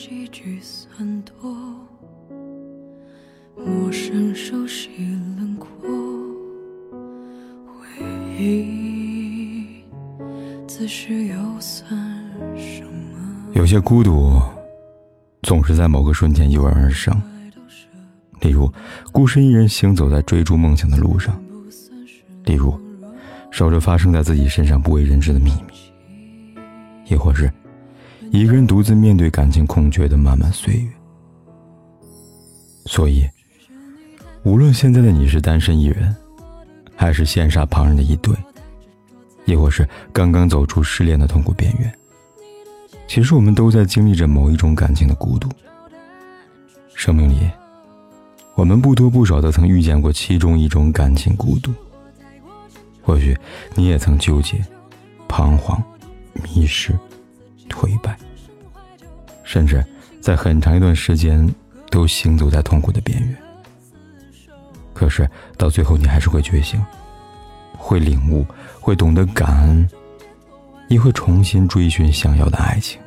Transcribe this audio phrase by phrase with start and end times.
[0.00, 1.54] 几句算多，
[3.54, 4.88] 陌生熟悉
[5.36, 5.68] 轮廓，
[7.66, 8.02] 回
[8.38, 9.84] 忆
[10.66, 11.94] 此时又算
[12.56, 13.52] 什么？
[13.52, 14.40] 有些孤独，
[15.42, 17.14] 总是在某个瞬间油然而生。
[18.40, 18.72] 例如，
[19.12, 21.34] 孤身一人行走在追逐梦想的路上；
[22.46, 22.74] 例如，
[23.50, 25.74] 守着发生在自己身上不为人知的秘密；
[27.06, 27.52] 亦或是……
[28.30, 30.88] 一个人独自面对感情空缺的漫漫岁月，
[32.86, 33.28] 所以，
[34.44, 36.14] 无论现在的你是单身一人，
[36.94, 38.32] 还是羡煞旁人的一对，
[39.46, 41.92] 亦或是刚刚走出失恋的痛苦边缘，
[43.08, 45.48] 其实我们都在经历着某一种感情的孤独。
[46.94, 47.50] 生命里，
[48.54, 51.72] 我们不多不少的曾遇见过其中一种感情孤独。
[53.02, 53.36] 或许
[53.74, 54.64] 你也曾纠结、
[55.26, 55.82] 彷徨、
[56.44, 56.96] 迷失。
[57.70, 58.14] 颓败，
[59.42, 59.82] 甚至
[60.20, 61.48] 在很长一段时间
[61.90, 63.36] 都行走在痛苦的边缘。
[64.92, 66.78] 可是到最后，你还是会觉醒，
[67.78, 68.44] 会领悟，
[68.78, 69.88] 会懂得感恩，
[70.88, 73.00] 也会重新追寻想要的爱情。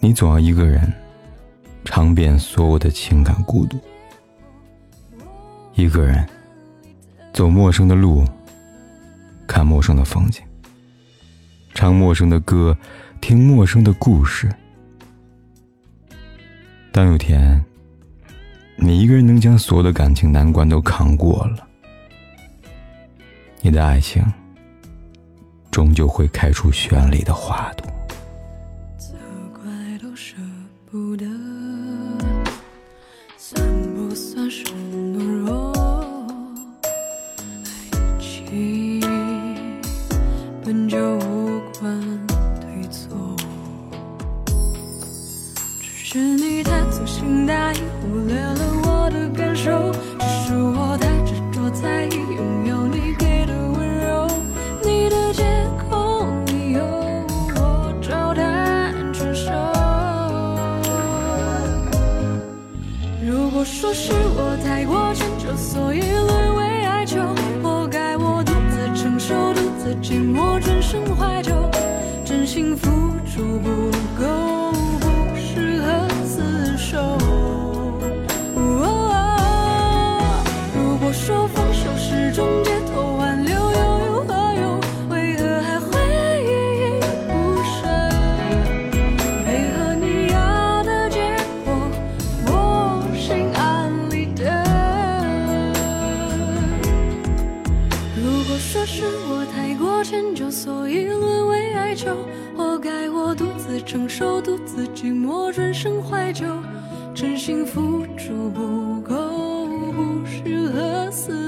[0.00, 0.92] 你总要一个人
[1.84, 3.78] 尝遍所有的情感孤独，
[5.74, 6.28] 一个人
[7.32, 8.24] 走陌生的路，
[9.46, 10.42] 看陌生的风景。
[11.78, 12.76] 唱陌生的歌，
[13.20, 14.52] 听陌生的故事。
[16.90, 17.64] 当有天，
[18.76, 21.64] 你一个人能将所有的感情难关都扛过了，
[23.60, 24.20] 你的爱情
[25.70, 27.86] 终究会开出绚丽的花朵。
[28.96, 29.14] 责
[29.52, 29.62] 怪
[30.02, 30.34] 都舍
[30.90, 31.24] 不得，
[33.36, 35.72] 算不算是懦弱？
[40.64, 41.37] 本就无
[41.80, 43.36] 对错，
[45.80, 45.88] 只。
[46.10, 49.92] 是你太粗心大意，忽略了我的感受。
[50.18, 54.26] 只是我太执着在意拥有你给的温柔。
[54.82, 55.44] 你的借
[55.88, 56.82] 口理由，
[57.54, 59.52] 我照单全收。
[63.22, 67.20] 如果说是我太过迁就，所以沦为哀求，
[67.62, 71.52] 活该我独自承受，独自寂寞，转身怀旧，
[72.48, 72.88] 情付
[73.26, 73.68] 出不
[74.18, 76.96] 够，不适合厮守。
[80.74, 84.80] 如果说放手是种解脱，挽留又有何用？
[85.10, 85.88] 为何还会
[86.42, 86.48] 依
[86.80, 86.84] 依
[87.28, 87.30] 不
[87.62, 87.86] 舍？
[89.44, 91.36] 配合你要的结
[91.66, 91.68] 果，
[92.46, 92.50] 我
[93.14, 94.42] 心安理得。
[98.16, 99.44] 如果说是我。
[100.10, 102.16] 迁就所以沦为哀求，
[102.56, 106.46] 活该我独自承受，独自寂寞，转身怀旧，
[107.14, 111.47] 真心付出不够，不适合厮